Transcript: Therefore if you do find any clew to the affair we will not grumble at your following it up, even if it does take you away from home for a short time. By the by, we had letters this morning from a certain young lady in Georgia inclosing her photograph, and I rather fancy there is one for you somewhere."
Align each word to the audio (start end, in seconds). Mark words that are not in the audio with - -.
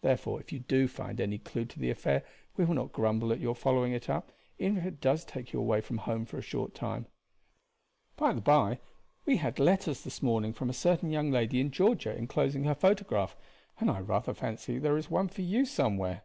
Therefore 0.00 0.38
if 0.38 0.52
you 0.52 0.60
do 0.60 0.86
find 0.86 1.20
any 1.20 1.38
clew 1.38 1.64
to 1.64 1.80
the 1.80 1.90
affair 1.90 2.22
we 2.56 2.64
will 2.64 2.76
not 2.76 2.92
grumble 2.92 3.32
at 3.32 3.40
your 3.40 3.56
following 3.56 3.90
it 3.92 4.08
up, 4.08 4.30
even 4.60 4.76
if 4.78 4.86
it 4.86 5.00
does 5.00 5.24
take 5.24 5.52
you 5.52 5.58
away 5.58 5.80
from 5.80 5.98
home 5.98 6.24
for 6.24 6.38
a 6.38 6.40
short 6.40 6.72
time. 6.72 7.06
By 8.16 8.32
the 8.32 8.40
by, 8.40 8.78
we 9.24 9.38
had 9.38 9.58
letters 9.58 10.04
this 10.04 10.22
morning 10.22 10.52
from 10.52 10.70
a 10.70 10.72
certain 10.72 11.10
young 11.10 11.32
lady 11.32 11.60
in 11.60 11.72
Georgia 11.72 12.14
inclosing 12.16 12.62
her 12.62 12.76
photograph, 12.76 13.36
and 13.80 13.90
I 13.90 13.98
rather 14.02 14.34
fancy 14.34 14.78
there 14.78 14.96
is 14.98 15.10
one 15.10 15.26
for 15.26 15.42
you 15.42 15.64
somewhere." 15.64 16.22